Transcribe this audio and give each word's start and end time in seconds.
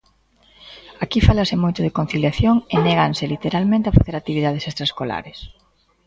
Aquí 1.03 1.19
fálase 1.27 1.55
moito 1.63 1.79
de 1.83 1.95
conciliación 1.99 2.55
e 2.73 2.75
néganse 2.85 3.31
literalmente 3.33 3.87
a 3.87 3.95
facer 3.97 4.15
actividades 4.17 4.63
extraescolares. 4.69 5.37